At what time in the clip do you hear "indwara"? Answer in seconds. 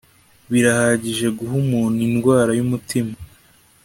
2.07-2.51